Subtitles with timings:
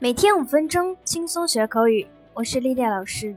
[0.00, 2.04] 每天五分钟，轻松学口语。
[2.34, 3.34] 我是丽丽老师。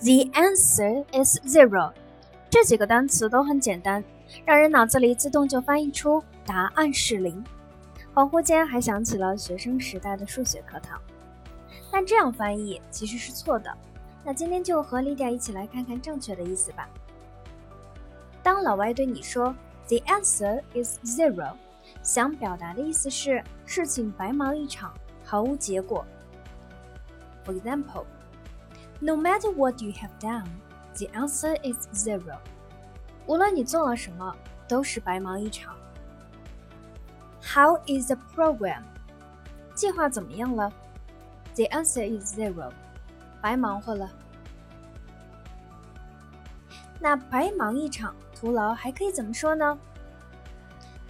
[0.00, 1.94] The answer is zero。
[2.50, 4.04] 这几个单词都很简单，
[4.44, 7.42] 让人脑子里自动就翻译出答案是零。
[8.14, 11.00] 恍惚间还想起了学生时代的数学课堂。
[11.90, 13.74] 但这样翻译其实是错的。
[14.22, 16.86] 那今天就和丽丽一起来看看正确的意思吧。
[18.42, 19.54] 当老外对你说
[19.88, 21.54] “The answer is zero”。
[22.02, 26.04] 想表达的意思是事情白忙一场，毫无结果。
[27.44, 28.04] For example,
[29.00, 30.46] no matter what you have done,
[30.94, 32.38] the answer is zero.
[33.26, 34.34] 无论你做了什么，
[34.66, 35.76] 都是白忙一场。
[37.42, 38.82] How is the program?
[39.74, 40.72] 计划怎么样了
[41.54, 42.72] ？The answer is zero.
[43.40, 44.10] 白忙活了。
[47.00, 49.78] 那白忙一场，徒劳还可以怎么说呢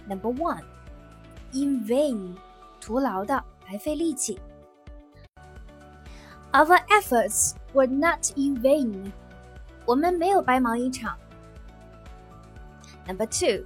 [0.07, 0.63] Number one,
[1.51, 2.35] in vain，
[2.79, 4.39] 徒劳的，白费力气。
[6.51, 9.11] Our efforts were not in vain，
[9.85, 11.17] 我们没有白忙一场。
[13.07, 13.65] Number two,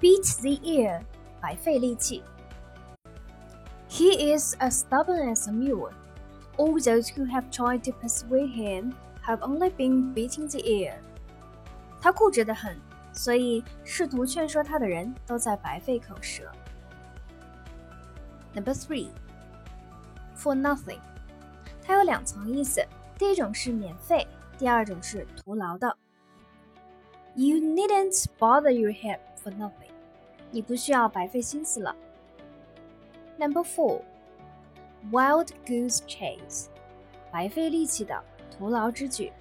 [0.00, 1.02] beat the air，
[1.40, 2.22] 白费力气。
[3.88, 5.92] He is as stubborn as a mule.
[6.56, 8.92] All those who have tried to persuade him
[9.24, 10.94] have only been beating the air.
[12.00, 12.76] 他固执得很。
[13.14, 16.50] 所以试图劝说他的人都在白费口舌。
[18.52, 19.08] Number three,
[20.36, 20.98] for nothing，
[21.82, 22.84] 它有两层意思，
[23.16, 24.26] 第一种是免费，
[24.58, 25.96] 第二种是徒劳的。
[27.34, 29.90] You needn't bother your head for nothing，
[30.50, 31.94] 你不需要白费心思了。
[33.38, 34.02] Number four,
[35.10, 36.66] wild goose chase，
[37.32, 39.32] 白费力气的徒劳之举。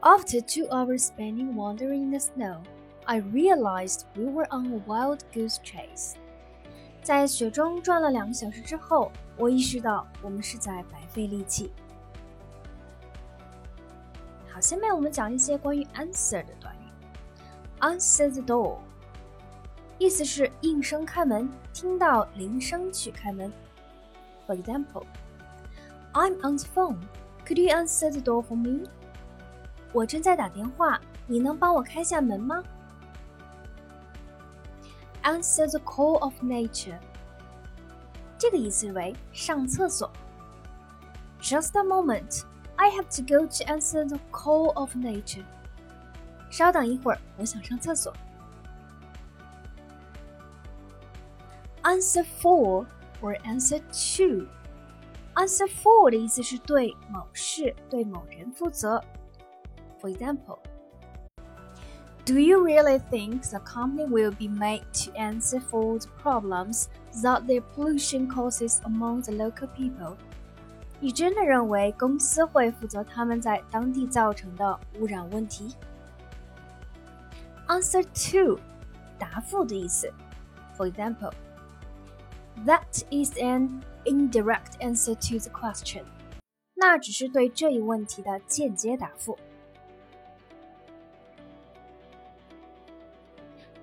[0.00, 2.62] After two hours spending wandering in the snow,
[3.06, 6.14] I realized we were on a wild goose chase.
[7.02, 11.70] 在雪中转了两个小时之后，我意识到我们是在白费力气。
[14.48, 16.78] 好，下面我们讲一些关于 answer 的短语。
[17.80, 18.78] Answer the door，
[19.98, 23.52] 意思是应声开门，听到铃声去开门。
[24.46, 28.88] For example，I'm on the phone，could you answer the door for me？
[29.92, 32.62] 我正在打电话，你能帮我开下门吗？
[35.22, 36.98] Answer the call of nature，
[38.36, 40.10] 这个意思为上厕所。
[41.40, 42.42] Just a moment,
[42.76, 45.44] I have to go to answer the call of nature。
[46.50, 48.12] 稍等一会儿，我想上厕所。
[51.82, 52.86] Answer for
[53.20, 59.02] or answer to。Answer for 的意思是对某事、对某人负责。
[60.00, 66.88] For example。Do you really think the company will be made to answer for the problems
[67.22, 70.16] that the pollution causes among the local people?
[71.00, 75.74] 你真的认为公司会负责他们在当地造成的污染问题？
[77.68, 78.58] Answer to，
[79.18, 80.10] 答复的意思。
[80.78, 81.32] For example,
[82.64, 86.04] that is an indirect answer to the question.
[86.74, 89.38] 那只是对这一问题的间接答复。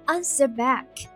[0.07, 1.07] Answer back,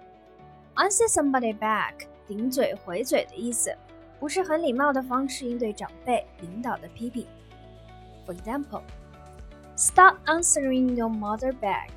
[0.75, 3.75] answer somebody back，顶嘴回嘴的意思，
[4.19, 7.27] 不是很礼貌的方式应对长辈、领导的批评。
[8.25, 8.83] For example,
[9.75, 11.89] stop answering your mother back，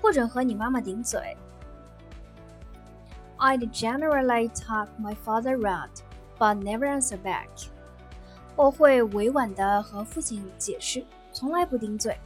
[0.00, 1.36] 不准和你妈妈顶嘴。
[3.38, 6.00] I'd generally talk my father around,
[6.36, 7.68] but never answer back。
[8.56, 12.18] 我会委婉的和父亲解释，从来不顶嘴。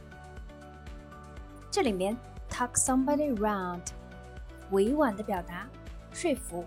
[1.69, 2.17] 这里面。
[2.58, 3.82] Talk somebody round，
[4.72, 5.68] 委婉的表达，
[6.12, 6.64] 说服。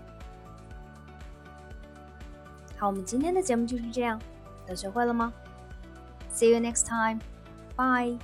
[2.78, 4.18] 好，我们今天的节目就是这样，
[4.66, 5.30] 都学会了吗
[6.32, 7.20] ？See you next time.
[7.76, 8.18] Bye.